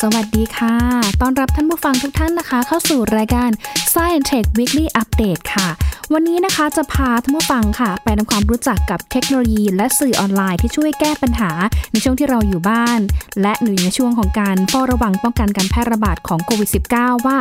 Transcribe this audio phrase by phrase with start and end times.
[0.00, 0.76] สวัสดีค่ะ
[1.20, 3.50] ต้อนรับท่านผู้ฟังทุกท่านนะคะ เข้าสู่รายการ
[3.92, 5.68] Science Tech Weekly Update ค่ะ
[6.12, 11.50] วันนี้นะคะจะพาท่านผู้ฟังค่ะ ไปทำความรู้จักกับเทคโนโลยี และสื่อออนไลน์ที่ช่วยแก้ปัญหา
[11.92, 13.00] ในช่วงที่เราอยู่บ้าน
[13.42, 17.38] และหนึ่งในช่วงของการเฝ้าระวังป้องกันการแพร่ระบาดของโควิด -19 ว่า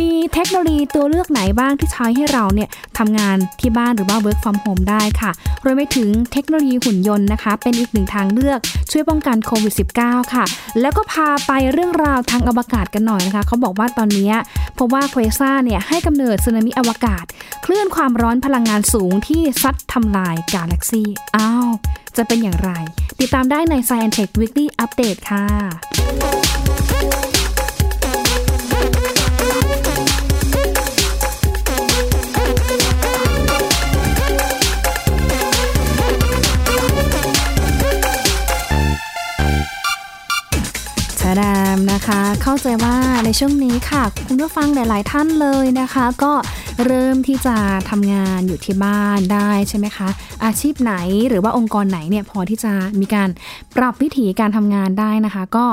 [0.00, 2.68] มีเทคโนโลยีตัวเลือกไหนบ้างที่ใช้ให้เราเนี่ย
[2.98, 5.30] ทำงานที่บ้านหรือว่า work from home ได้ค่ะ
[5.64, 8.58] รวมไปถึงเทคโนโลยีหุ่นยนต์นะคะ เป็นอีกหนึ่งทางเลือก
[8.90, 10.44] ช่วยป้องกันโควิด -19 ค่ะ
[10.80, 14.30] แล้วก็พาไปเรื่องราวทางอวกาศกันหน่อยนะคะเขาบอกว่าตอนนี้
[14.74, 17.24] เพราะว่าเควซ่าเนี่ยให้กำเนิดสึนามิอวกาศ
[17.64, 21.02] คลื่นความความร้อนพลังงานสูงที่ซัดทำลายกาแล็กซี
[21.36, 21.68] อ้าว
[22.16, 22.70] จะเป็นอย่างไร
[23.20, 25.46] ติดตามได้ใน Science Tech Weekly Update ค่ะ
[41.20, 46.32] ชดามนะคะ เข้าใจว่าในช่วงนี้ค่ะ คุณผู้ฟังหลาย ๆ ท่านเลยนะคะ ก็
[46.84, 47.56] เริ่มที่จะ
[47.90, 50.08] ทำงานอยู่ที่บ้านได้ใช่ไหมคะ
[50.44, 50.94] อาชีพไหน
[51.28, 53.28] หรือว่าองค์กรไหนเนี่ยพอที่จะมีการ
[53.76, 55.66] ปรับวิธีการทำงานได้นะคะ ก็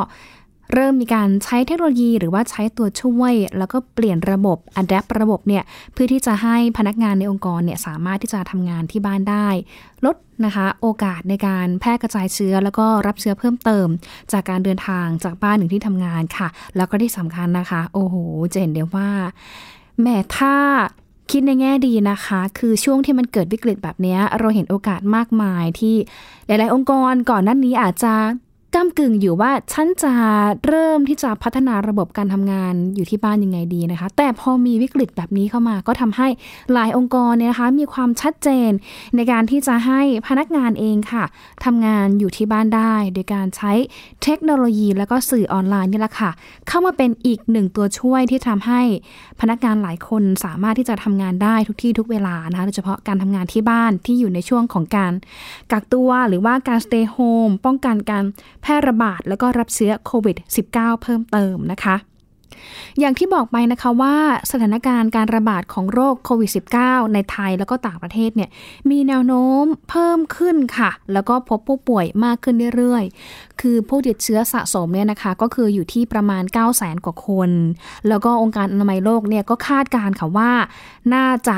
[0.73, 9.47] เริ่มมีการใช้เทคโนโลยีหรือว่าใช้ตัวช่วย แล้วก็เปลี่ยนระบบ adapt ระบบเนี่ยเพื่อที่จะให้พนักงานในองค์กรเนี่ยสามารถที่จะทำงานที่บ้านได้
[10.05, 10.15] ลด
[10.45, 13.87] นะคะโอกาสในการแพร่กระจายเชื้อ แล้วก็รับเชื้อเพิ่มเติม
[14.31, 18.15] จากการเดินทางจากบ้านถึงที่ทำงานค่ะ แล้วก็ที่สำคัญนะคะ โอ้โห
[18.53, 19.09] จะเห็นได้ว่า
[20.01, 20.55] แม้ถ้า
[21.31, 25.95] คิดในแง่ดีนะคะ คือช่วงที่มันเกิดวิกฤตแบบนี้เราเห็นโอกาสมากมายที่
[26.47, 28.13] หลาย ๆ องค์กรก่อนหน้านี้อาจจะ
[28.75, 30.13] ก้ากึ่งอยู่ว่าฉันจะ
[30.67, 36.27] เริ่มที่จะพัฒนาระบบการทำงานอยู่ที่บ้านยังไงดีนะคะ แต่พอมีวิกฤตแบบนี้เข้ามา ก็ทำให้
[36.73, 38.71] หลายองค์กรเนี่ยนะคะมีความชัดเจน
[39.15, 41.23] ในการที่จะให้พนักงานเองค่ะ
[41.65, 43.71] ทำงานอยู่ที่บ้านได้ โดยการใช้
[44.23, 46.31] เทคโนโลยี แล้วก็สื่อออนไลน์นี่แหละค่ะ
[46.67, 48.81] เข้ามาเป็นอีกหนึ่งตัวช่วยที่ทำให้
[49.41, 55.13] พนักงานหลายคนสามารถที่จะทำงานได้ทุกที่ทุกเวลานะคะโดยเฉพาะการทำงานที่บ้านที่อยู่ในช่วงของการ
[55.71, 58.23] กักตัวหรือว่าการ stay home ป้องกันการ
[58.63, 60.37] แพร่ระบาดแล้วก็รับเชื้อโควิด
[60.71, 61.95] -19 เพิ่มเติมนะคะ
[62.99, 64.15] อย่างที่บอกไปนะคะว่า
[64.51, 66.51] สถานการณ์การระบาดของโรคโควิด
[66.81, 68.49] -19 ในไทยแล้วก็ต่างประเทศเนี่ย
[68.89, 77.49] มีแนวโน้มเพิ่มขึ้นค่ะ แล้วก็พบผู้ป่วยมากขึ้นเรื่อยๆ คือผู้ติดเชื้อสะสมเนี่ยนะคะ ก็คืออยู่ที่ประมาณ 9 0 0 0 0 0 กว่าคน
[78.07, 80.51] แล้วก็องค์การอนามัยโลกเนี่ยก็คาดการณ์ค่ะว่า
[81.13, 81.57] น่าจะ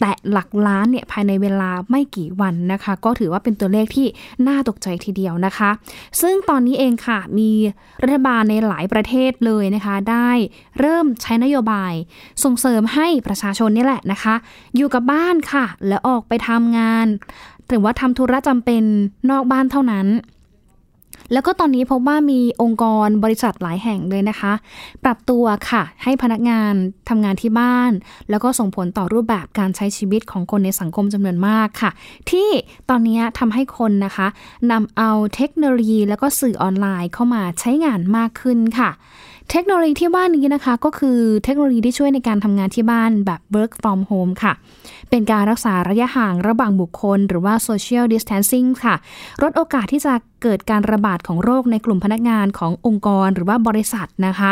[0.00, 4.06] แตะหลักล้านเนี่ยภายในเวลาไม่กี่วันนะคะ ก็ถือว่าเป็นตัวเลขที่
[4.48, 5.70] น่าตกใจทีเดียวนะคะ
[6.20, 7.50] ซึ่งตอนนี้เองค่ะมี
[8.02, 10.30] รัฐบาลในหลายประเทศเลยนะคะ ได้
[10.78, 11.92] เริ่มใช้นโยบาย
[12.44, 14.34] ส่งเสริมให้ประชาชนนี่แหละนะคะ
[14.76, 17.06] อยู่กับบ้านค่ะ แล้วออกไปทำงาน
[17.68, 18.82] หรือว่าทำธุระจำเป็น
[19.30, 20.06] นอกบ้านเท่านั้น
[21.32, 24.52] แล้วก็ตอนนี้พบว่ามีองค์กรบริษัทหลายแห่งเลยนะคะ
[25.04, 26.72] ปรับตัวค่ะ ให้พนักงาน
[27.08, 27.92] ทำงานที่บ้าน
[28.30, 31.90] แล้วก็ส่งผลต่อรูปแบบการใช้ชีวิตของคนในสังคมจำนวนมากค่ะ
[32.30, 32.48] ที่
[32.90, 34.28] ตอนนี้ทำให้คนนะคะ
[34.72, 38.90] นำเอาเทคโนโลยี แล้วก็สื่อออนไลน์เข้ามาใช้งานมากขึ้นค่ะ
[39.52, 44.52] เทคโนโลยีที่ว่านี้นะคะ ก็คือเทคโนโลยีที่ช่วยในการทำงานที่บ้านแบบ work from home ค่ะ
[45.10, 48.94] เป็นการรักษาระยะห่างระหว่างบุคคล หรือว่า social distancing ค่ะ
[49.42, 54.50] ลดโอกาสที่จะเกิดการระบาดของโรคในกลุ่มพนักงานขององค์กรหรือว่าบริษัทนะคะ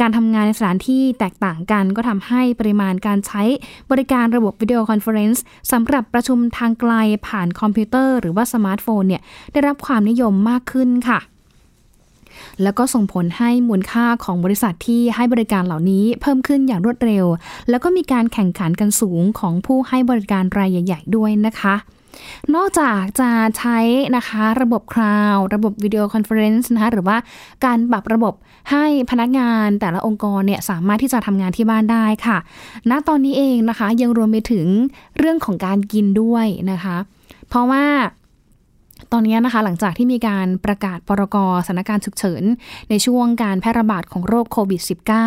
[0.00, 3.42] การทำงานในสถานที่แตกต่างกันก็ทำให้ปริมาณการใช้
[3.90, 6.92] บริการระบบ video conference สำหรับประชุมทางไกล
[7.28, 9.22] ผ่านคอมพิวเตอร์ หรือว่าสมาร์ทโฟนเนี่ย
[9.52, 11.20] ได้รับความนิยมมากขึ้นค่ะ
[12.62, 17.24] แล้วก็ส่งผลให้มูลค่าของบริษัทที่ให้บริการเหล่านี้เพิ่มขึ้นอย่างรวดเร็ว
[17.70, 21.74] แล้วก็มีการแข่งขันกันสูงของผู้ให้บริการรายใหญ่ ๆ ด้วยนะคะ
[22.54, 23.78] นอกจากจะใช้
[24.16, 27.16] นะคะระบบ cloud ระบบ video conference นะคะหรือว่า
[27.64, 28.34] การปรับระบบ
[28.70, 32.38] ให้พนักงานแต่ละองค์กรเนี่ยสามารถที่จะทำงานที่บ้านได้ค่ะ
[32.90, 34.66] ณตอนนี้เองนะคะยังรวมไปถึง
[35.18, 36.96] เรื่องของการกินด้วยนะคะ
[37.48, 37.84] เพราะว่า
[39.12, 41.36] ตอนนี้นะคะหลังจากที่มีการประกาศพรก
[41.66, 42.42] สถานการณ์ฉุกเฉิน
[42.90, 44.82] ในช่วงการแพร่ระบาดของโรคโควิด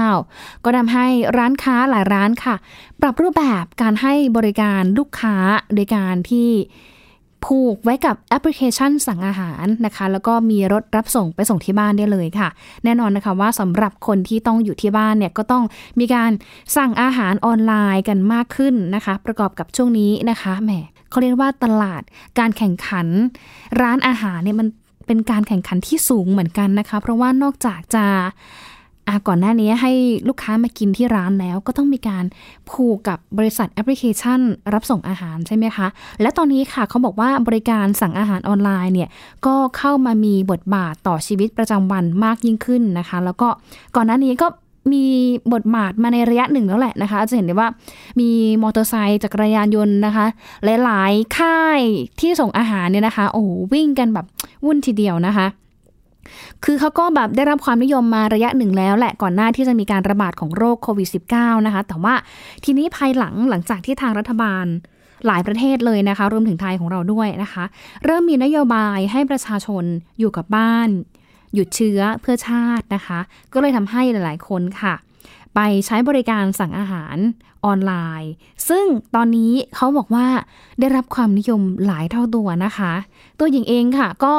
[0.10, 1.06] -19 ก็ทำให้
[1.38, 2.56] ร้านค้าหลายร้านค่ะ
[3.01, 5.36] ปรับรูปแบบการให้บริการลูกค้า
[5.74, 6.50] โดยการที่
[7.45, 12.50] ผูกไว้กับแอปพลิเคชันสั่งอาหารนะคะ แล้วก็มีรถรับส่งไปส่งที่บ้านได้เลยค่ะ
[12.84, 15.63] แน่นอนนะคะว่าสำหรับคนที่ต้องอยู่ที่บ้านเนี่ยก็ต้อง
[16.00, 16.31] มีการ
[16.77, 20.72] สั่งอาหารออนไลน์กันมากขึ้นนะคะ ประกอบกับช่วงนี้นะคะแหม
[21.12, 22.02] เขาเรียกว่าตลาด
[22.40, 23.08] การแข่งขัน
[23.81, 24.68] ร้านอาหารเนี่ยมัน
[25.08, 28.06] เป็นการแข่งขันที่สูงเหมือนกันนะคะ เพราะว่านอกจากจะ
[29.28, 29.92] ก่อนหน้านี้ให้
[30.28, 32.25] ลูกค้ามากินที่ร้านแล้ว ก็ต้องมีการ
[32.69, 34.40] ผูกกับบริษัทแอปพลิเคชัน
[34.74, 35.88] รับส่งอาหารใช่ไหมคะ
[36.22, 39.10] และตอนนี้ค่ะเขาบอกว่าบริการสั่งอาหารออนไลน์เนี่ย
[39.46, 43.48] ก็เข้ามามีบทบาทต่อชีวิตประจำวันมากยิ่งขึ้นนะคะ แล้วก็
[43.96, 44.48] ก่อนหน้านี้ก็
[44.94, 45.06] มี
[45.54, 47.68] บทบาทมาในระยะหนึ่งแล้วแหละนะคะ จะเห็นได้ว่า
[48.19, 48.30] มี
[48.63, 50.25] มอเตอร์ไซค์จักรยานยนต์นะคะ
[50.83, 51.81] หลายๆ ค่าย
[52.19, 53.44] ที่ส่งอาหารเนี่ยนะคะ โอ้
[53.74, 54.25] วิ่งกันแบบ
[54.66, 55.48] วุ่นทีเดียวนะคะ
[56.63, 62.13] คือเขาก็แบบได้รับความนิยมมาระยะหนึ่งแล้วแหละก่อนหน้าที่จะมีการระบาดของโรคโควิด -19 นะคะ แต่ว่า
[62.63, 64.66] ทีนี้ภายหลังหลังจากที่ทางรัฐบาล
[65.27, 67.63] หลายประเทศเลยนะคะ รวมถึงไทยของเราด้วยนะคะ
[68.06, 69.84] เริ่มมีนโยบายให้ประชาชน
[70.19, 70.89] อยู่กับบ้าน
[71.53, 73.19] หยุดเชื้อเพื่อชาตินะคะ
[73.53, 74.94] ก็เลยทำให้หลาย ๆ คนค่ะ
[75.56, 77.18] ไปใช้บริการสั่งอาหาร
[77.65, 78.31] ออนไลน์
[78.69, 80.27] ซึ่งตอนนี้เขาบอกว่า
[80.80, 82.94] ได้รับความนิยมหลายเท่าตัวนะคะ
[83.39, 84.33] ตัวหญิงเองค่ะ ก็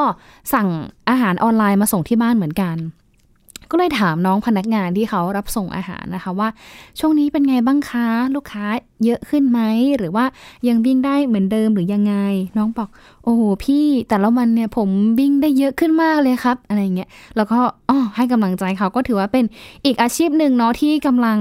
[0.54, 0.68] สั่ง
[1.10, 2.76] อาหารออนไลน์มาส่งที่บ้านเหมือนกัน
[3.70, 6.48] ก็เลยถามน้องพนักงานที่เขารับส่งอาหารนะคะว่า
[6.98, 8.64] ช่วงนี้เป็นไงบ้างคะ ลูกค้า
[9.04, 9.60] เยอะขึ้นไหม
[9.98, 10.24] หรือว่า
[10.68, 12.14] ยังวิ่งได้เหมือนเดิมหรือยังไง
[12.56, 12.88] น้องบอก
[13.24, 14.88] โอ้โหพี่แต่ละวันเนี่ยผม
[15.20, 17.58] วิ่งได้เยอะขึ้นมากเลยครับ อะไรเงี้ยแล้วก็
[17.88, 19.44] อ๋อให้กำลังใจเขาก็ถือว่าเป็น
[19.84, 21.38] อีกอาชีพหนึ่งเนาะที่กำลัง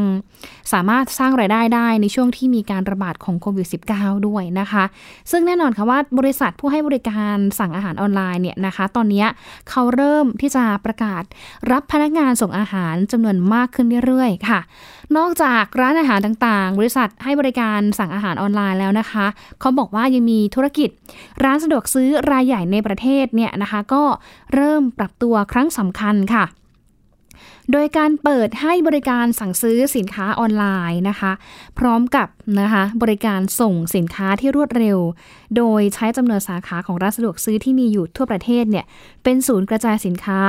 [0.73, 4.83] สามารถสร้างรายได้ได้ในช่วงที่มีการระบาดของโควิด -19 ด้วยนะคะ
[5.31, 9.25] ซึ่งแน่นอนค่ะว่าบริษัทผู้ให้บริการสั่งอาหารออนไลน์เนี่ยนะคะ ตอนนี้
[9.69, 11.23] เขาเริ่มที่จะประกาศ
[11.71, 14.59] รับพนักงานส่งอาหารจำนวนมากขึ้นเรื่อยๆค่ะ
[15.17, 19.25] นอกจากร้านอาหารต่างๆ บริษัทให้บริการสั่งอาหารออนไลน์แล้วนะคะ
[19.59, 20.89] เขาบอกว่ายังมีธุรกิจ
[21.43, 24.03] ร้านสะดวกซื้อรายใหญ่ในประเทศเนี่ยนะคะ ก็
[24.53, 26.45] เริ่มปรับตัวครั้งสำคัญค่ะ
[27.71, 31.31] โดยการเปิดให้บริการสั่งซื้อสินค้าออนไลน์นะคะ
[31.79, 32.27] พร้อมกับ
[32.61, 34.97] นะคะบริการส่งสินค้าที่รวดเร็ว
[35.57, 38.85] โดยใช้จำนวนสาขาของร้านสะดวกซื้อที่มีอยู่ทั่วประเทศเนี่ย
[39.23, 40.41] เป็นศูนย์กระจายสินค้า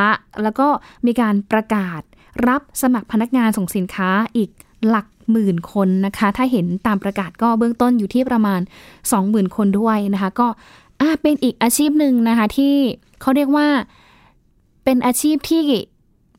[0.43, 0.69] แล้วก็
[1.07, 2.01] มีการประกาศ
[2.49, 4.51] รับสมัครพนักงานส่งสินค้าอีก
[4.89, 8.61] หลัก หมื่นคนนะคะ ถ้าเห็นตามประกาศก็เบื้องต้นอยู่ที่ประมาณ
[9.09, 10.49] 20,000 คนด้วยนะคะ ก็
[11.23, 12.75] เป็นอีกอาชีพหนึ่งนะคะที่
[13.21, 13.67] เขาเรียกว่า
[14.85, 15.63] เป็นอาชีพที่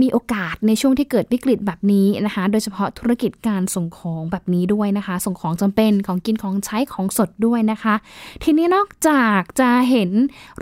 [0.02, 7.96] มีโอกาสในช่วงที่เกิดวิกฤตแบบนี้นะคะ โดยเฉพาะธุรกิจการส่งของแบบนี้ด้วยนะคะ ส่งของจำเป็นของกินของใช้ของสดด้วยนะคะ
[8.44, 10.10] ทีนี้นอกจากจะเห็น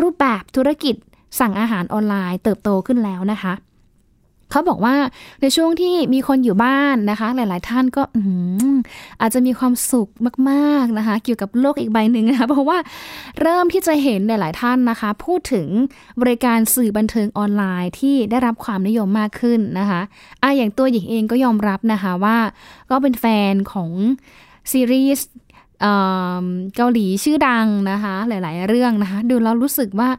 [0.02, 0.96] รูปแบบธุรกิจ
[1.40, 3.54] สั่งอาหารออนไลน์เติบโตขึ้นแล้วนะคะ
[4.52, 4.96] เขาบอกว่า
[5.42, 8.04] ในช่วงที่มีคนอยู่บ้านนะคะ หลาย ๆ ท่านก็
[9.22, 10.10] อาจจะมีความสุข
[10.50, 12.78] มากๆนะคะ เกี่ยวกับโลกอีกใบหนึ่งนะคะเพราะว่า
[13.42, 15.68] เริ่มที่จะเห็นหลายๆท่านนะคะ พูดถึง
[16.22, 20.02] บริการสื่อบันเทิงออนไลน์ที่ได้รับความนิยมมากขึ้นนะคะ
[20.42, 22.38] อะอย่างตัวหญิงเองก็ยอมรับนะคะว่า
[22.90, 23.92] ก็เป็นแฟนของ
[24.72, 25.28] ซีรีส์
[26.76, 30.10] เกาหลีชื่อดังนะคะ หลาย ๆ เรื่องนะคะ ดูแล้วรู้สึกว่า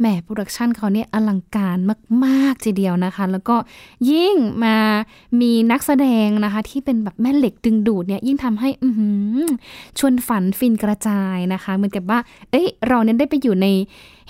[0.00, 1.78] แหม production เขาเนี่ยอลังการ
[2.24, 3.56] มากๆทีเดียวนะคะ แล้วก็
[4.10, 4.76] ยิ่งมา
[5.40, 8.88] มีนักแสดงนะคะ ที่เป็นแบบแม่เหล็กดึงดูดเนี่ยยิ่งทำให้อือ
[9.98, 12.18] ชวนฝันฟินกระจายนะคะ เหมือนกับว่า
[12.50, 13.66] เอ้ย เราเนี่ยได้ไปอยู่ใน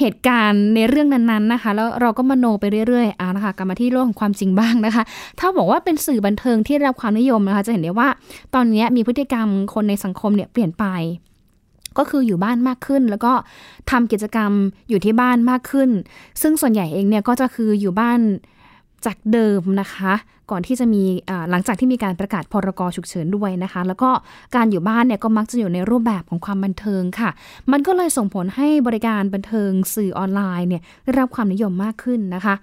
[0.01, 5.03] เหตุการณ์ในเรื่องนั้นๆนะคะ แล้วเราก็มโนไปเรื่อยๆอ่านะคะกลับมาที่โลกของความจริงบ้างนะคะ
[5.39, 8.09] ถ้าบอกว่าเป็นสื่อบันเทิงที่ได้รับความนิยมนะคะ จะเห็นได้ว่า
[8.55, 10.87] ตอนนี้มีพฤติกรรมคนในสังคมเนี่ยเปลี่ยนไป
[11.99, 13.33] ก็คืออยู่บ้านมากขึ้น แล้วก็
[13.91, 14.53] ทำกิจกรรม
[14.89, 15.91] อยู่ที่บ้านมากขึ้น
[16.43, 18.21] ซึ่งส่วนใหญ่เองเนี่ยก็จะคืออยู่บ้าน
[19.07, 20.15] จากเดิมนะคะ
[20.51, 21.03] ก่อนที่จะมี
[21.51, 24.11] หลังจากที่มีการประกาศพรกฉุกเฉินด้วยนะคะ แล้วก็
[24.57, 27.31] การอยู่บ้านเนี่ยก็มักจะอยู่ในรูปแบบของความบันเทิงค่ะ
[27.73, 32.55] มันก็เลยส่งผลให้บริการบันเทิงสื่อออนไลน์เนี่ยได้รับความนิยมมากขึ้นนะคะ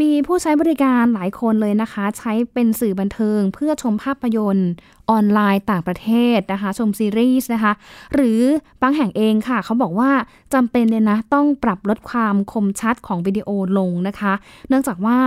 [0.00, 4.70] มีผู้ใช้บริการหลายคนเลยนะคะ ใช้เป็นสื่อบันเทิง เพื่อชมภาพยนตร์
[5.10, 7.72] ออนไลน์ต่างประเทศนะคะ ชมซีรีส์นะคะ
[8.14, 8.40] หรือ
[8.82, 10.10] บางแห่งเองค่ะ เขาบอกว่า
[10.54, 13.48] จำเป็นเลยนะ ต้องปรับลดความคมชัดของวิดีโอ
[13.78, 14.32] ลงนะคะ
[14.68, 15.18] เนื่องจากว่า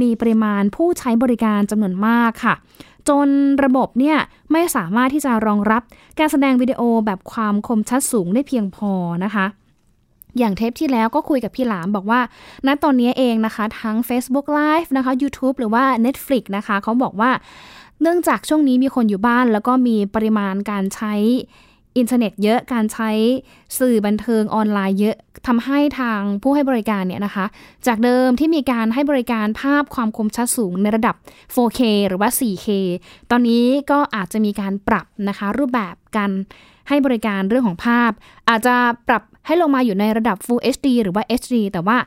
[0.00, 2.54] มีปริมาณผู้ใช้บริการจำนวนมากค่ะ
[3.08, 3.28] จน
[3.64, 4.18] ระบบเนี่ย
[4.52, 5.82] ไม่สามารถที่จะรองรับ
[6.18, 8.92] การแสดงวิดีโอแบบความคมชัดสูงได้เพียงพอ
[9.24, 9.46] นะคะ
[10.38, 12.20] อย่างเทปที่แล้วก็คุยกับพี่หลามบอกว่า
[12.66, 17.30] ณตอนนี้เองนะคะ ทั้ง Facebook Live นะคะ YouTube หรือว่า Netflix นะคะเขาบอกว่า
[18.02, 21.14] เนื่องจากช่วงนี้มีคนอยู่บ้าน แล้วก็มีปริมาณการใช้
[21.98, 23.10] อินเทอร์เน็ตเยอะการใช้
[23.78, 25.16] สื่อบันเทิงออนไลน์เยอะ
[25.46, 27.46] ทำให้ทางผู้ให้บริการเนี่ยนะคะ
[27.86, 31.14] จากเดิมที่มีการให้บริการภาพความคมชัดสูงในระดับ
[31.54, 32.68] 4K หรือว่า 4K
[33.30, 36.30] ตอนนี้ก็อาจจะมีการปรับนะคะ รูปแบบการ
[36.88, 38.10] ให้บริการเรื่องของภาพ
[38.48, 38.74] อาจจะ
[39.08, 41.98] ปรับให้ลงมาอยู่ในระดับ Full HD หรือว่า HD แต่ว่า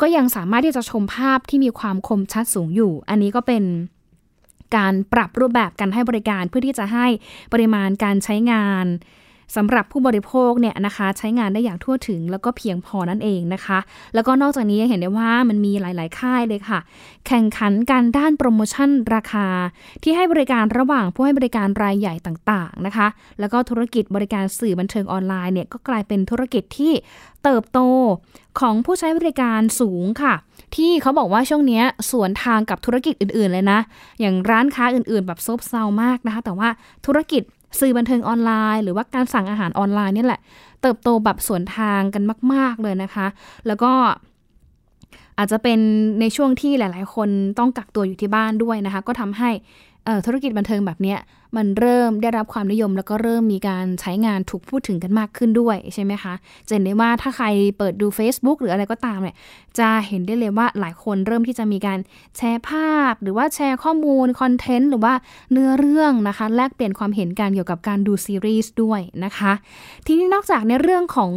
[0.00, 3.64] ก็ยังสามารถที่จะชมภาพที่มีความคมชัดสูงอยู่ อันนี้ก็เป็น
[4.76, 7.06] การปรับรูปแบบการให้บริการเพื่อที่จะให้
[7.52, 8.86] ปริมาณการใช้งาน
[9.56, 13.78] สำหรับผู้บริโภคเนี่ยนะคะใช้งานได้อย่างทั่วถึง แล้วก็เพียงพอนั่นเองนะคะ
[14.14, 16.78] แล้วก็นอกจากนี้เห็นได้ว่ามันมีหลาย ๆ ค่ายเลยค่ะ
[17.26, 19.46] แข่งขันการด้านโปรโมชั่นราคา
[20.02, 23.06] ที่ให้บริการระหว่างผู้ให้บริการรายใหญ่ต่าง ๆ นะคะ
[23.40, 26.92] แล้วก็ธุรกิจบริการสื่อบันเทิงออนไลน์เนี่ยก็กลายเป็นธุรกิจที่
[27.44, 27.80] เติบโต
[28.60, 30.34] ของผู้ใช้บริการสูงค่ะ
[30.76, 33.80] ที่เขาบอกว่าช่วงนี้สวนทางกับธุรกิจอื่น ๆ เลยนะ
[34.20, 36.68] อย่างร้านค้าอื่น ๆ แบบซบเซามากนะคะ แต่ว่า
[37.06, 37.42] ธุรกิจ
[37.80, 40.40] สื่อบันเทิงออนไลน์ หรือว่าการสั่งอาหารออนไลน์นี่แหละ
[40.82, 43.26] เติบโตแบบสวนทางกันมาก ๆ เลยนะคะ
[43.66, 43.92] แล้วก็
[45.38, 45.78] อาจจะเป็น
[46.20, 47.28] ในช่วงที่หลาย ๆ คน
[47.58, 49.50] ต้องกักตัวอยู่ที่บ้านด้วยนะคะ ก็ทำให้
[50.26, 51.16] ธุรกิจบันเทิงแบบนี้
[51.56, 56.34] มันเริ่มได้รับความนิยม แล้วก็เริ่มมีการใช้งานถูกพูดถึงกันมากขึ้นด้วยใช่ไหมคะ
[56.66, 57.46] จะเห็นได้ว่าถ้าใคร
[57.78, 59.36] เปิดดู Facebook หรืออะไรก็ตามเนี่ย
[59.78, 61.98] จะเห็นได้เลยว่าหลายคนเริ่มที่จะมีการ
[62.36, 65.14] แชร์ภาพ หรือว่าแชร์ข้อมูลคอนเทนต์หรือว่า
[65.52, 69.52] เนื้อเรื่องนะคะแลกเปลี่ยนความเห็นกันเกี่ยวกับการดูซีรีส์ด้วยนะคะ
[70.06, 71.32] ทีนี้นอกจากในเรื่องของ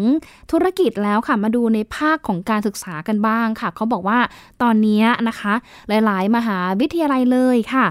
[0.51, 4.19] ธุรกิจแล้วค่ะมาดูในภาคของการศึกษากันบ้างค่ะเขาบอกว่า
[4.61, 5.53] ตอนนี้นะคะ
[6.05, 7.85] หลาย ๆ มหาวิทยาลัยเลยค่ะ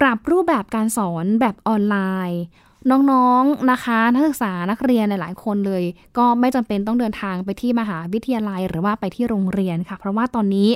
[0.00, 1.96] ปรับรูปแบบการสอนแบบออนไล
[2.30, 2.42] น์
[2.90, 5.82] น้องๆนนะคะนักศึกษานักเรียนหลายคนเลย
[6.18, 10.70] ก็ไม่จำเป็นต้องเดินทางไปที่มหาวิทยาลัยหรือว่าไปที่โรงเรียนค่ะ เพราะว่าตอนนี้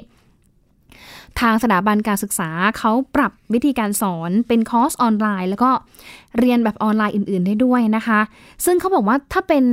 [1.40, 5.70] ทางสถาบันการศึกษาเขาปรับวิธีการสอนเป็นคอร์สออนไลน์ แล้วก็
[6.38, 8.20] เรียนแบบออนไลน์อื่น ๆ ได้ด้วยนะคะ
[8.64, 9.64] ซึ่งเขาบอกว่าถ้าเป็น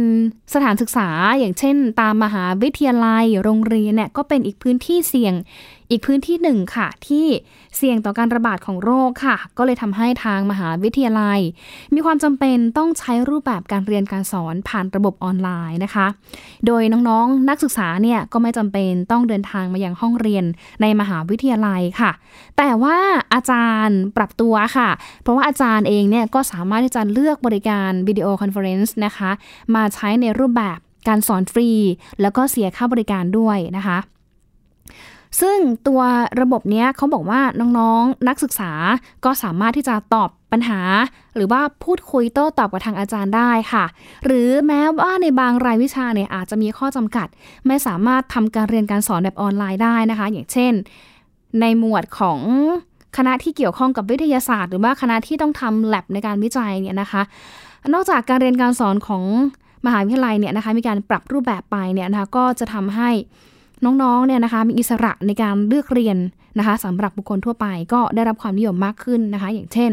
[0.54, 1.08] สถานศึกษา
[1.40, 5.34] อย่างเช่น ตามมหาวิทยาลัยโรงเรียนเนี่ยก็เป็นอีกพื้นที่เสี่ยง
[5.90, 7.28] อีกพื้นที่หนึ่งค่ะ ที่
[7.78, 11.40] เสี่ยงต่อการระบาดของโรคค่ะ ก็เลยทำให้ทางมหาวิทยาลัย
[11.94, 16.08] มีความจำเป็นต้องใช้รูปแบบการเรียนการสอนผ่านระบบออนไลน์นะคะ
[16.66, 20.46] โดยน้องๆนักศึกษาเนี่ยก็ไม่จำเป็นต้องเดินทางมายังห้องเรียน
[20.82, 22.12] ในมหาวิทยาลัยค่ะ
[22.58, 22.98] แต่ว่า
[23.34, 24.90] อาจารย์ปรับตัวค่ะ
[25.24, 29.32] เพราะว่าอาจารย์เองเนี่ยก็สามารถที่จะเลือกบริการ video conference นะคะ
[29.76, 30.78] มาใช้ในรูปแบบ
[31.08, 31.70] การสอนฟรี
[32.22, 33.98] แล้วก็เสียค่าบริการด้วยนะคะ
[35.42, 36.02] ซึ่งตัว
[36.42, 38.72] ระบบนี้เขาบอกว่าน้องๆนนักศึกษา
[39.26, 40.80] ก็สามารถที่จะตอบปัญหา
[41.36, 43.86] หรือว่าพูดคุยโต้ตอบกับทางอาจารย์ได้ค่ะ
[44.26, 47.28] หรือแม้ว่าในบางรายวิชาเนี่ยอาจจะมีข้อจำกัด
[47.68, 50.74] ไม่สามารถทำการเรียนการสอนแบบออนไลน์ได้นะคะ อย่างเช่น
[51.62, 52.40] ในหมวดของ
[53.18, 57.22] คณะที่เกี่ยวข้องกับวิทยาศาสตร์ หรือว่าคณะที่ต้องทำแลบในการวิจัยเนี่ยนะคะ
[57.94, 59.24] นอกจากการเรียนการสอนของ
[59.86, 63.10] มหาวิทยาลัยเนี่ยนะคะมีการปรับรูปแบบไปเนี่ยนะคะก็จะทำให้
[63.84, 66.18] น้องๆเนี่ยนะคะมีอิสระในการเลือกเรียน
[66.60, 69.92] นะคะสำหรับบุคคลทั่วไปก็ได้รับความนิยมมากขึ้นนะคะ อย่างเช่น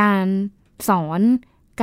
[0.00, 0.24] การ
[0.88, 1.20] สอน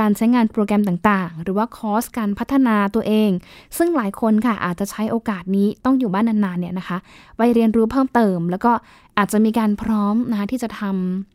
[0.04, 3.30] ารใช้งานโปรแกรมต่างๆ หรือว่าคอร์สการพัฒนาตัวเอง
[3.76, 6.98] ซึ่งหลายคนค่ะอาจจะใช้โอกาสนี้ต้องอยู่บ้านนานๆเนี่ยนะคะ
[7.36, 8.72] ไปเรียนรู้เพิ่มเติม แล้วก็
[9.18, 10.82] อาจจะมีการพร้อมนะคะที่จะท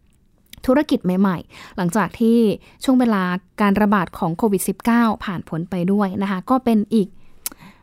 [0.05, 2.37] ำธุรกิจใหม่ๆ หลังจากที่
[2.83, 3.23] ช่วงเวลา
[3.61, 4.61] การระบาดของโควิด
[4.93, 7.07] -19 ผ่านผลไปด้วยนะคะ ก็เป็นอีก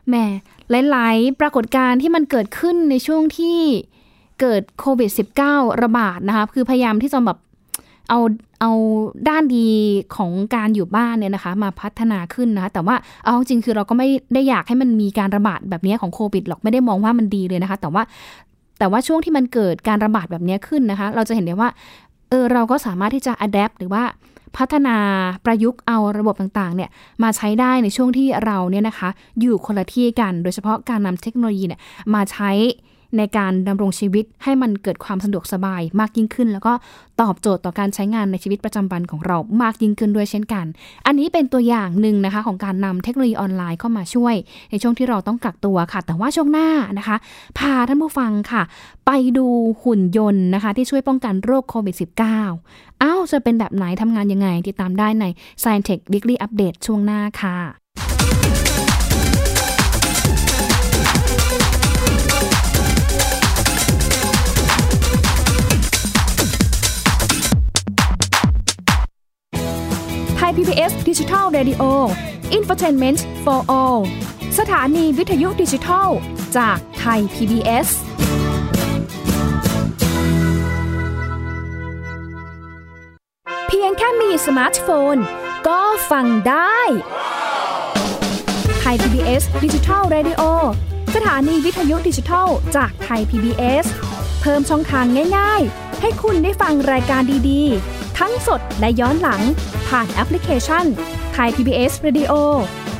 [0.09, 0.25] แม่
[0.91, 3.57] หลาย ๆ ปรากฏการณ์ที่มันเกิดขึ้นในช่วงที่
[4.41, 5.09] เกิดโควิด
[5.45, 7.39] -19 ระบาดนะคะ คือพยายามที่จะแบบ
[8.09, 8.19] เอา
[8.61, 8.71] เอา
[9.29, 9.67] ด้านดี
[10.15, 18.03] ของการอยู่บ้านเนี่ยนะคะ มาพัฒนาขึ้นนะคะแต่ว่าเอาจริงคือเราก็ไม่ได้อยากให้มันมีการระบาดแบบนี้ของโควิดหรอกไม่ได้มองว่ามันดีเลยนะคะ แต่ว่า
[18.79, 21.69] แต่ว่าช่วงที่มันเกิดการระบาดแบบนี้ขึ้นนะคะ เราจะเห็นได้ว่า
[22.29, 24.03] เออเราก็สามารถที่จะอัดแอปหรือว่า
[24.57, 24.97] พัฒนา
[25.45, 26.89] ประยุกต์เอาระบบต่างๆเนี่ย
[27.23, 29.09] มาใช้ได้ในช่วงที่เราเนี่ยนะคะ
[29.39, 31.81] อยู่คนละที่กัน โดยเฉพาะการนำเทคโนโลยีเนี่ย
[32.13, 32.51] มาใช้
[33.17, 36.73] ในการดำรงชีวิตให้มันเกิดความสะดวกสบายมากยิ่งขึ้น แล้วก็
[37.21, 40.65] ตอบโจทย์ต่อการใช้งานในชีวิตประจำวันของเรามากยิ่งขึ้นด้วยเช่นกัน
[41.05, 44.35] อันนี้เป็นตัวอย่างหนึ่งนะคะของการนำเทคโนโลยีออนไลน์เข้ามาช่วย
[44.71, 47.17] ในช่วงที่เราต้องกักตัวค่ะ แต่ว่าช่วงหน้านะคะ
[47.57, 48.63] พาท่านผู้ฟังค่ะ
[49.05, 49.47] ไปดู
[49.83, 51.95] หุ่นยนต์นะคะ ที่ช่วยป้องกันโรคโควิด
[52.49, 55.25] -19 อ้าวจะเป็นแบบไหนทำงานยังไงติดตามได้ใน
[55.63, 57.57] Science Tech Weekly Update ช่วงหน้าค่ะ
[70.57, 71.83] ไทย PBS ดิจิทัล Radio
[72.57, 73.99] Infotainment for All
[74.59, 76.09] สถานีวิทยุดิจิทัล
[76.57, 77.87] จากไทย PBS
[83.67, 85.15] เพียงแค่มีสมาร์ทโฟน
[85.67, 86.79] ก็ฟังได้
[88.79, 90.41] Thai PBS Digital Radio
[91.15, 93.85] สถานีวิทยุดิจิทัล จาก Thai PBS
[94.41, 95.05] เพิ่มช่องทาง
[95.37, 99.43] ง่าย ๆ ให้คุณได้ฟังรายการดีๆ ทั้งสดและย้อนหลัง
[99.87, 100.85] ผ่านแอปพลิเคชัน
[101.33, 102.33] ไทย PBS Radio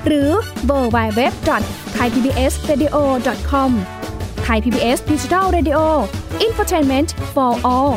[0.07, 0.29] หรือ
[0.65, 1.33] เวอร์ไบเว็บ
[1.93, 3.71] Thai PBS Radio com
[4.43, 5.79] Thai PBS Digital Radio
[6.41, 7.93] อินฟอร์ทนเมนต์ for all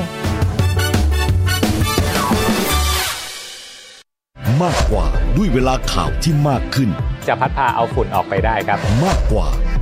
[4.63, 5.07] มากกว่า
[5.37, 6.89] ด้วยเวลาข่าวที่มากขึ้น
[7.27, 9.49] จะพัดพาเอาฝุ่นออกไปได้ครับ มากกว่า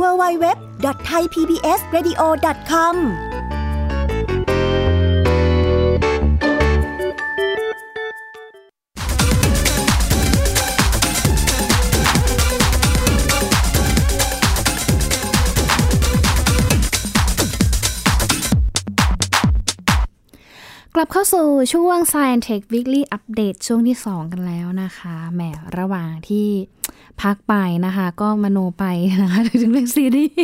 [0.00, 2.96] www.thaipbsradio.com
[20.98, 25.42] กลับเข้าสู่ช่วง Science Tech Weekly Update ช่วงที่ 2 กันแล้วนะคะ แหม
[25.78, 26.48] ระหว่างที่
[27.22, 27.54] พักไป
[27.86, 28.84] นะคะ ก็มโนไป
[29.22, 30.36] นะคะถึงเรื่องซีรีส์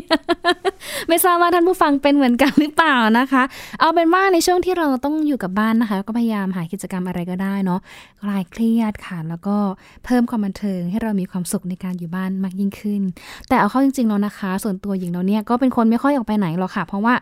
[1.09, 3.43] ไม่ทราบว่าท่านผู้ฟังเป็นเหมือนกันหรือเปล่านะคะ
[3.81, 7.81] เอาเป็นว่าในช่วงที่เราต้องอยู่กับบ้านนะคะ ก็พยายามหากิจกรรมอะไรก็ได้เนาะ
[8.23, 9.57] คลายเครียดค่ะ แล้วก็
[10.05, 13.03] เพิ่มความบันเทิงให้เรามีความสุขในการอยู่บ้านมากยิ่งขึ้น
[13.49, 17.15] แต่เอาเข้าจริงๆแล้วนะคะ ส่วนตัวหญิงเราเนี่ยก็เป็นคนไม่ค่อยออกไปไหนหรอกค่ะ เพราะว่า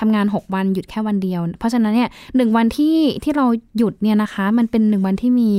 [0.00, 3.46] ทำงาน 6 วันหยุดแค่วันเดียว เพราะฉะนั้นเนี่ยหนึ่งวันที่ที่เรา
[3.78, 5.50] หยุดเนี่ยนะคะ มันเป็นหนึ่งวันที่มี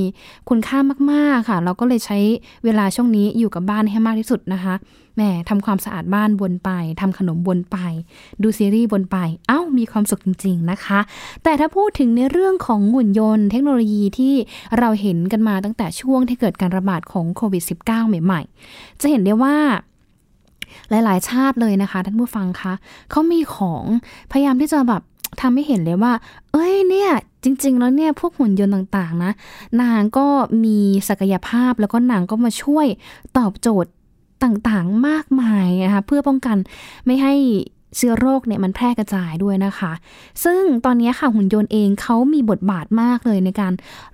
[0.48, 0.78] คุณค่า
[1.10, 2.18] มากๆค่ะ เราก็เลยใช้
[2.64, 4.74] เวลาช่วงนี้อยู่กับบ้านให้มากที่สุดนะคะ
[5.16, 7.76] แหมทำความสะอาดบ้านวนไปทำขนมวนไป
[8.42, 9.16] ดูซีรีส์วนไป
[9.48, 11.00] เอ้า มีความสุขจริง ๆนะคะ
[11.44, 14.34] แต่ถ้าพูดถึงในเรื่องของหุ่นยนต์ เทคโนโลยีที่
[14.78, 19.56] เราเห็นกันมาตั้งแต่ช่วงที่เกิดการระบาดของโควิด -19 ใหม่ ๆ จะเห็นได้ว่า
[20.90, 22.74] หลาย ๆ ชาติเลยนะคะท่านผู้ฟังคะ
[23.10, 23.84] เขามีของ
[24.32, 25.02] พยายามที่จะแบบ
[25.40, 26.12] ทำให้เห็นเลยว่า
[26.52, 27.10] เอ้ยเนี่ย
[27.44, 29.32] จริง ๆ แล้วเนี่ยพวกหุ่นยนต์ต่างๆนะ
[29.82, 30.26] นางก็
[30.64, 32.86] มีศักยภาพแล้วก็นางก็มาช่วย
[33.38, 33.90] ตอบโจทย์
[34.44, 36.56] ต่างๆมากมายนะคะเพื่อป้องกัน
[37.06, 37.34] ไม่ให้
[37.96, 39.92] เชื้อโรคเนี่ยมันแพร่กระจายด้วยนะคะ
[40.44, 43.72] ซึ่งตอนนี้ค่ะหุ่นยนต์เองเขามีบทบาทมากเลยในการ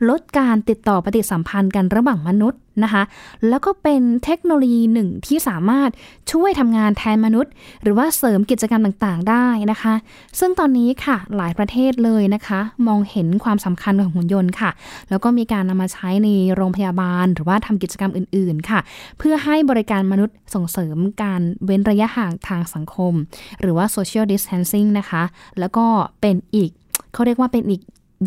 [0.09, 3.03] ลดการติดต่อปฏิสัมพันธ์กันระหว่างมนุษย์ นะคะ
[3.49, 5.91] แล้วก็เป็นเทคโนโลยีหนึ่งที่สามารถ
[6.33, 9.95] ช่วยทำงานแทนมนุษย์ หรือว่าเสริมกิจกรรมต่างๆได้นะคะ
[10.39, 14.71] ซึ่งตอนนี้ค่ะหลายประเทศเลยนะคะ มองเห็นความสำคัญของหุ่นยนต์ค่ะ
[15.11, 18.81] แล้วก็มีการนำมาใช้ในโรงพยาบาล หรือว่าทำกิจกรรมอื่นๆค่ะ
[19.19, 23.13] เพื่อให้บริการมนุษย์ส่งเสริมการเว้นระยะห่างทางสังคม
[23.61, 25.23] หรือว่า social distancing นะคะ
[25.59, 25.87] แล้วก็
[26.21, 26.71] เป็นอีก
[27.13, 27.81] เขาเรียกว่าเป็นอีก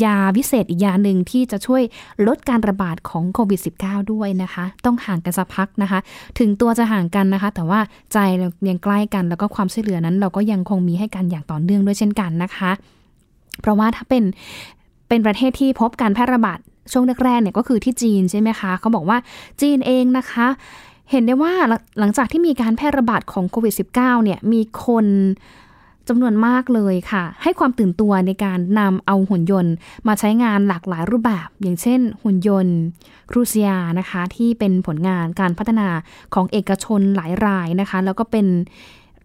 [0.04, 1.84] ยาวิเศษอีกยาหนึ่งที่จะช่วย
[2.28, 6.00] ลดการระบาดของโควิด -19 ด้วยนะคะ ต้องห่างกันสักพักนะคะ
[6.40, 7.80] ถึงตัวจะห่างกันนะคะ แต่ว่า
[8.14, 12.72] ใจเรายังใกล้กันแล้วก็ความช่วยเหลือนั้น เราก็ยังคงมีให้กันอย่างต่อเนื่องด้วยเช่นกันนะคะ
[13.62, 14.24] เพราะว่าถ้าเป็น
[15.08, 16.60] เป็นประเทศที่พบการแพร่ระบาด
[16.92, 19.18] ช่วงแรกๆเนี่ยก็คือที่จีนใช่ไหมคะเขาบอกว่า
[19.62, 20.48] จีนเองนะคะ
[21.12, 21.54] เห็นได้ว่า
[22.00, 25.06] หลังจากที่มีการแพร่ระบาดของโควิด -19 เนี่ยมีคน
[26.10, 29.74] จำนวนมากเลยค่ะ ให้ความตื่นตัวในการนำเอาหุ่นยนต์
[30.08, 32.78] มาใช้งานหลากหลายรูปแบบ อย่างเช่น หุ่นยนต์
[33.32, 35.88] ครูเซียนะคะ ที่เป็นผลงานการพัฒนา
[36.34, 38.46] ของเอกชนหลายรายนะคะ แล้วก็เป็น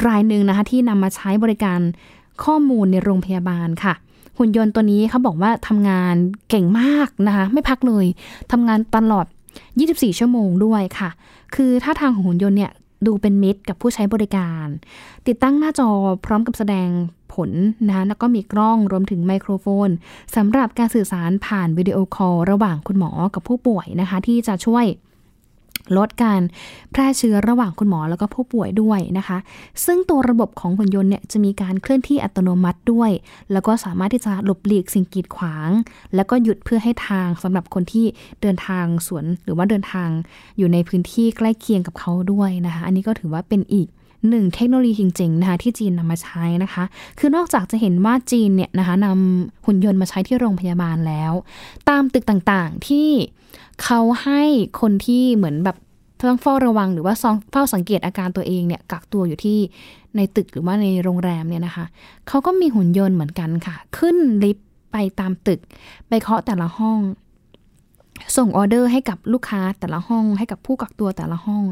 [0.06, 1.80] รายหนึ่งนะคะ ที่นำมาใช้บริการ
[2.44, 3.94] ข้อมูลในโรงพยาบาลค่ะ
[4.38, 6.14] หุ่นยนต์ตัวนี้เขาบอกว่าทำงาน
[6.48, 8.06] เก่งมากนะคะ ไม่พักเลย
[8.52, 9.26] ทำงานตลอด
[9.72, 11.10] 24 ชั่วโมงด้วยค่ะ
[11.54, 12.72] คือถ้าทางของหุ่นยนต์เนี่ย
[13.06, 14.66] ดูเป็นมิตรกับผู้ใช้บริการ
[15.26, 15.90] ติดตั้งหน้าจอ
[16.24, 16.88] พร้อมกับแสดง
[17.34, 17.50] ผล
[17.86, 19.88] นะคะแล้วก็มีกล้องรวมถึงไมโครโฟน
[20.36, 24.84] สำหรับการสื่อสารผ่านวิดีโอคอลระหว่างคุณหมอกับผู้ป่วยนะคะ ที่จะช่วย
[25.96, 26.40] ลดการ
[26.92, 29.38] แพร่เชื้อระหว่างคุณหมอแล้วก็ผู้ป่วยด้วยนะคะ
[29.84, 33.10] ซึ่งตัวระบบของหุ่นยนต์เนี่ยจะมีการเคลื่อนที่อัตโนมัติด้วย
[33.52, 35.70] แล้วก็สามารถที่จะหลบหลีกสิ่งกีดขวาง
[36.14, 38.06] แล้วก็หยุดเพื่อให้ทางสำหรับคนที่
[38.42, 40.08] เดินทางสวนหรือว่าเดินทาง
[40.58, 43.88] อยู่ในพื้นที่ใกล้เคียงกับเขาด้วยนะคะ อันนี้ก็ถือว่าเป็นอีก
[44.28, 46.84] หนึ่งเทคโนโลยีจริงๆนะคะที่จีนนำมาใช้นะคะ
[47.18, 51.32] คือนอกจากจะเห็นว่าจีนเนี่ยนะคะนำหุ่นยนต์มาใช้ที่โรงพยาบาลแล้ว
[51.88, 53.08] ตามตึกต่างๆที่
[53.82, 54.42] เขาให้
[54.80, 55.76] คนที่เหมือนแบบ
[56.28, 57.14] ต้องเฝ้าระวังหรือว่า
[57.50, 59.58] เฝ้าสังเกตอาการตัวเองเนี่ยกักตัวอยู่ที่
[60.16, 61.84] ในตึกหรือว่าในโรงแรมเนี่ยนะคะ
[62.28, 65.60] เขาก็มีหุ่นยนต์เหมือนกันค่ะ ขึ้นลิฟต์ไปตามตึก
[66.08, 66.98] ไปเคาะแต่ละห้อง
[68.36, 71.64] ส่งออเดอร์ให้กับลูกค้าแต่ละห้อง ให้กับผู้กักตัวแต่ละห้อง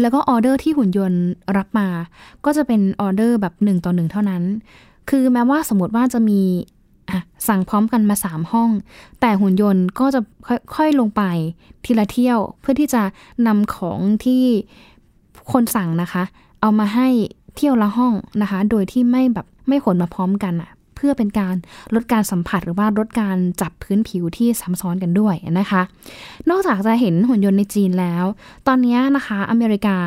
[0.00, 1.22] แล้วก็ออเดอร์ที่หุ่นยนต์
[1.56, 1.88] รับมา
[2.44, 4.42] ก็จะเป็นออเดอร์แบบหนึ่งต่อหนึ่งเท่านั้น
[5.10, 6.40] คือแม้ว่าสมมติว่าจะมี
[7.48, 8.70] สั่งพร้อมกันมาสามห้อง
[9.20, 10.20] แต่หุ่นยนต์ก็จะ
[10.74, 11.22] ค่อยๆลงไป
[11.84, 13.02] ทีละเที่ยว เพื่อที่จะ
[13.46, 14.42] นำของที่
[15.52, 16.22] คนสั่งนะคะ
[16.60, 17.08] เอามาให้
[17.56, 21.54] เที่ยวละห้องนะคะ โดยที่ไม่แบบไม่ขนมาพร้อมกันอะ เพื่อเป็นการ
[21.94, 25.82] ลดการสัมผัสหรือว่าลดการจับพื้นผิวที่ซ้ำซ้อนกันด้วยนะคะ
[26.50, 28.24] นอกจากจะเห็นหุ่นยนต์ในจีนแล้ว
[28.66, 29.98] ตอนนี้นะคะอเมริกา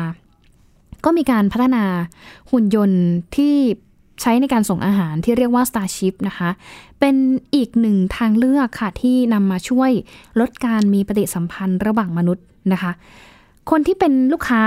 [1.04, 1.84] ก็มีการพัฒนา
[2.50, 3.02] หุ่นยนต์
[3.36, 3.54] ที่
[4.22, 6.50] ใช้ในการส่งอาหารที่เรียกว่า Starship นะคะ
[7.00, 7.16] เป็น
[7.54, 9.90] อีกหนึ่งทางเลือกค่ะที่นำมาช่วย
[10.40, 12.92] ลดการมีปฏิสัมพันธ์ระหว่างมนุษย์นะคะ
[13.70, 14.62] คนที่เป็นลูกค้า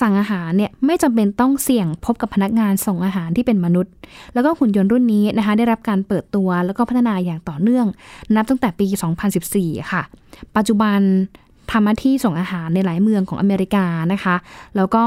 [0.00, 3.92] สั่งอาหารเนี่ยไม่จำเป็นต้องเสี่ยงพบกับพนักงานส่งอาหารที่เป็นมนุษย์
[4.34, 7.86] แล้วก็หุ่นยนต์รุ่นนี้นะคะได้รับการเปิดตัวแล้วก็พัฒนาอย่างต่อเนื่อง
[8.34, 8.86] นับตั้งแต่ปี
[9.38, 10.02] 2014 ค่ะ
[10.56, 10.98] ปัจจุบัน
[11.70, 14.36] ทำหน้าที่ส่งอาหารในหลายเมืองของอเมริกานะคะ
[14.76, 15.04] แล้วก็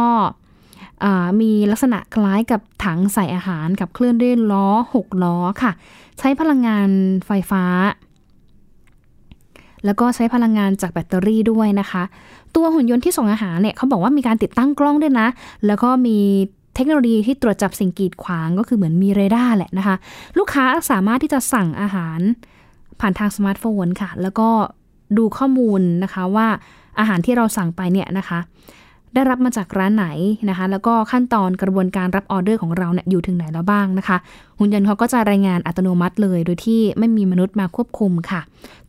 [1.41, 4.67] มีลักษณะคล้ายกับถังใส่อาหารกับเคลื่อนด้วยล้อ
[4.97, 5.71] 6 ล้อค่ะ
[6.19, 6.89] ใช้พลังงาน
[7.25, 7.63] ไฟฟ้า
[9.85, 12.03] แล้วก็ใช้พลังงานจากแบตเตอรี่ด้วยนะคะ
[12.55, 15.27] ตัวหุ่นยนต์ที่ส่งอาหารเนี่ยเขาบอกว่ามีการติดตั้งกล้องด้วยนะ
[15.65, 16.17] แล้วก็มี
[16.75, 19.95] เทคโนโลยีที่ตรวจจับสิ่งกีดขวางก็คือเหมือนมีเรดาร์แหละนะคะ
[20.37, 22.19] ลูกค้าสามารถที่จะสั่งอาหาร
[22.99, 24.49] ผ่านทางสมาร์ทโฟนค่ะ แล้วก็
[25.17, 26.47] ดูข้อมูลนะคะว่า
[26.99, 28.39] อาหารที่เราสั่งไปเนี่ยนะคะ
[29.13, 30.07] ได้รับมาจากร้านไหน
[30.49, 34.17] นะคะ แล้วก็ขั้นตอนกระบวนการรับออเดอร์ของเราเนี่ยอยู่ถึงไหนแล้วบ้างนะคะ
[34.59, 38.41] หุ่นยนต์เขาก็จะรายงานอัตโนมัติเลย โดยที่ไม่มีมนุษย์มาควบคุมค่ะ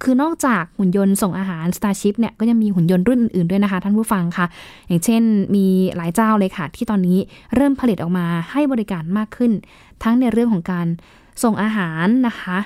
[0.03, 4.47] คือนอกจากหุ่นยนต์ส่งอาหาร Starship เนี่ยก็ยังมีหุ่นยนต์รุ่นอื่นๆด้วยนะคะ ท่านผู้ฟังค่ะ
[4.89, 5.23] อย่างเช่น
[5.55, 7.19] มีหลายเจ้าเลยค่ะ ที่ตอนนี้
[7.55, 9.53] เริ่มผลิตออกมาให้บริการมากขึ้น
[10.03, 10.87] ทั้งในเรื่องของการ
[11.43, 12.59] ส่งอาหารนะคะ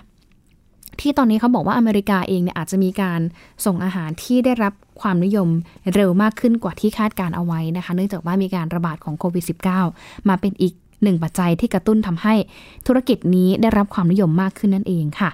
[1.01, 3.21] ที่ตอนนี้เขาบอกว่าอเมริกาเองเนี่ยอาจจะมีการ
[3.65, 5.49] ส่งอาหารที่ได้รับความนิยม
[5.95, 9.45] เร็วมากขึ้นกว่าที่คาดการเอาไว้นะคะ เนื่องจากว่ามีการระบาดของโควิด
[9.87, 12.35] -19 มาเป็นอีกหนึ่งปัจจัยที่กระตุ้นทำให้
[12.87, 15.31] ธุรกิจนี้ได้รับความนิยมมากขึ้นนั่นเองค่ะ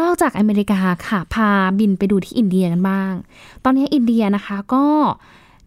[0.00, 1.48] นอกจากอเมริกาค่ะพา
[1.78, 3.12] บินไปดูที่อินเดียกันบ้าง
[3.64, 4.84] ตอนนี้อินเดียนะคะก็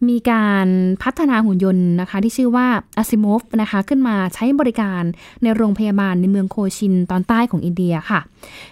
[0.08, 0.66] มีการ
[1.02, 2.66] พัฒนาหุ่นยนต์นะคะ ที่ชื่อว่า
[2.98, 5.02] Asimov นะคะขึ้นมาใช้บริการ
[5.42, 8.20] ในโรงพยาบาลในเมืองโคชินตอนใต้ของอินเดียค่ะ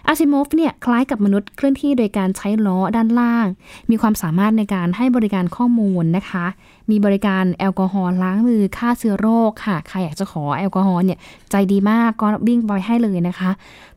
[0.06, 3.46] Asimov เนี่ยคล้ายกับมนุษย์เคลื่อนที่โดยการใช้ล้อด้านล่าง
[3.90, 6.46] มีความสามารถในการให้บริการข้อมูลนะคะ
[6.90, 11.18] มีบริการแอลกอฮอล์ล้างมือฆ่าเชื้อโรคค่ะใครอยากจะขอแอลกอฮอล์เนี่ย
[11.50, 13.50] ใจดีมากก็วิ่งไปให้เลยนะคะ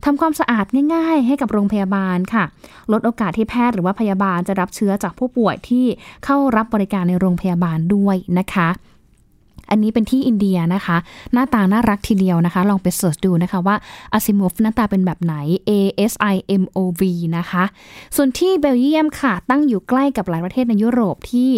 [0.06, 2.44] ทำความสะอาดง่าย ๆ ให้กับโรงพยาบาลค่ะ
[2.92, 5.86] ลดโอกาสที่แพทย์หรือว่าพยาบาลจะรับเชื้อจากผู้ป่วยที่
[6.26, 8.70] เข้ารับบริการในโรงพยาบาลด้วยนะคะ
[9.72, 10.98] อันนี้เป็นที่อินเดียนะคะ
[11.34, 13.76] หน้าตาน่ารักทีเดียวนะคะ ลองไปเสิร์ชดูนะคะว่า
[14.14, 15.36] อาซิมฟหน้าตาเป็นแบบไหน
[15.70, 15.72] A
[16.12, 17.02] S I M O V
[17.38, 17.64] นะคะ
[18.16, 21.52] ส่วนที่เบลเยียมค่ะ ตั้งอยู่ใกล้กับหลายประเทศในยุโรปที่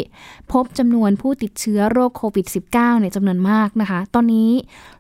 [0.52, 4.50] พบจำนวนผู้ติดเชื้อโรคโควิด -19 เนี่ยจำนวนมากนะคะ ตอนนี้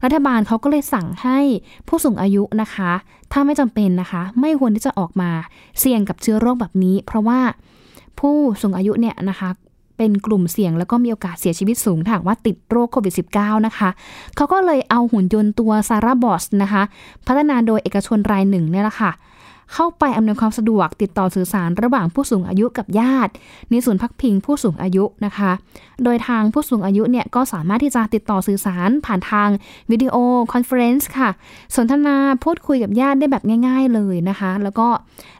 [0.03, 1.39] รัฐบาลเขาก็เลยสั่งให้
[1.87, 2.91] ผู้สูงอายุนะคะ
[3.31, 5.31] ถ้าไม่จำเป็นนะคะ ไม่ควรที่จะออกมา
[5.79, 7.39] เสี่ยงกับเชื้อโรคแบบนี้ เพราะว่า
[8.19, 9.49] ผู้สูงอายุเนี่ยนะคะ
[10.03, 13.89] เป็นกลุ่มเสี่ยงแล้วก็มีโอกาสเสียชีวิตสูงถ้าว่าติดโรคโควิด -19 นะคะ
[14.35, 16.83] เขาก็เลยเอาหุ่นยนต์ตัวซาร่าบอสนะคะ
[17.27, 19.11] พัฒนาโดยเอกชนรายหนึ่งเนี่ยแหละค่ะ
[19.73, 23.31] เข้าไปอำนวยความสะดวกติดต่อสื่อสารระหว่างผู้สูงอายุกับญาติ
[23.69, 25.51] ในศูนย์พักพิงผู้สูงอายุนะคะ
[26.03, 29.49] โดยทางผู้สูงอายุเนี่ยก็สามารถที่จะติดต่อสื่อสารผ่านทาง
[29.91, 31.29] video conference ค่ะ
[31.75, 34.87] สนทนาพูดคุยกับญาติได้แบบง่าย ๆเลยนะคะ แล้วก็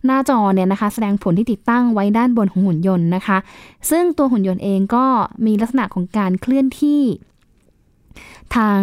[0.06, 3.38] หน้าจอเนี่ยนะคะ แสดงผลที่ติดตั้งไว้ด้านบนของหุ่นยนต์นะคะ
[3.90, 5.06] ซึ่งตัวหุ่นยนต์เองก็
[5.46, 7.02] มีลักษณะของการเคลื่อนที่
[8.56, 8.80] ทาง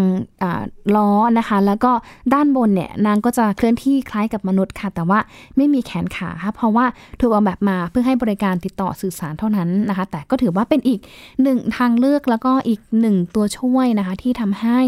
[0.97, 1.93] ล้อนะคะ แล้วก็
[2.35, 5.19] ด้านบนเนี่ยนางก็จะเคลื่อนที่คล้ายกับมนุษย์ค่ะ แต่ว่า
[5.57, 6.87] ไม่มีแขนขาค่ะเพราะว่า
[7.21, 11.01] ถูกออกแบบมาเพื่อให้บริการติดต่อสื่อสารเท่านั้นนะคะ แต่ก็ถือว่าเป็นอีก
[11.43, 14.79] หนึ่งทางเลือกแล้วก็อีกหนึ่งตัวช่วยนะคะ ที่ทำให้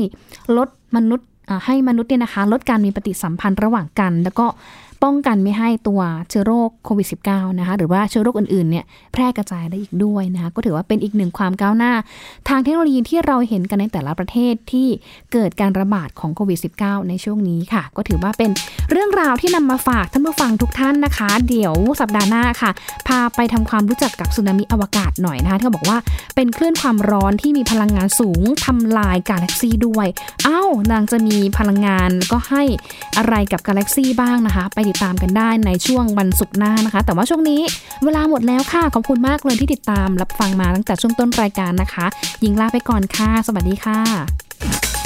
[0.57, 1.29] ลดมนุษย์
[1.67, 4.47] ให้มนุษย์เนี่ยนะคะ ลดการมีปฏิสัมพันธ์ระหว่างกัน แล้วก็
[5.03, 11.93] ป้องกันไม่ให้ตัวเชื้อโรคโควิด -19 นะคะหรือว่าเชื้อโรคอื่นๆเนี่ยแพร่กระจายได้อีกด้วยนะคะก็ถือว่าเป็นอีกหนึ่งความก้าวหน้า
[12.49, 14.89] ทางเทคโนโลยีที่เราเห็นกันในแต่ละประเทศที่
[15.33, 18.51] เกิดการระบาดของโควิด -19 ในช่วงนี้ค่ะ ก็ถือว่าเป็น
[18.91, 22.71] เรื่องราวที่นำมาฝากท่านผู้ฟังทุกท่านนะคะ เดี๋ยวสัปดาห์หน้าค่ะ
[23.09, 25.99] พาไปทำความรู้จักกับสึนามิอวกาศหน่อยนะคะที่เขาบอกว่า
[26.37, 30.07] เป็นคลื่นความร้อนที่มีพลังงานสูงทำลายกาแล็กซีด้วย
[30.47, 32.63] อ้าวนางจะมีพลังงานก็ให้
[33.19, 37.61] อะไรกับกาแล็กซีบ้างนะคะไปติดตามกันได้ในช่วงวันศุกร์หน้านะคะ แต่ว่าช่วงนี้
[38.05, 42.07] เวลาหมดแล้วค่ะ ขอบคุณมากเลยที่ติดตามรับฟังมาตั้งแต่ช่วงต้นรายการนะคะ
[42.45, 45.00] ยิงลาไปก่อนค่ะ สวัสดีค่ะ